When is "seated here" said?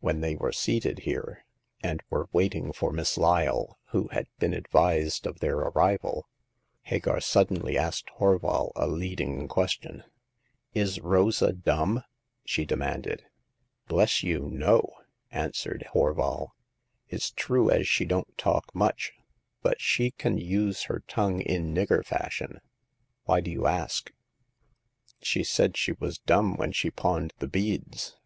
0.50-1.44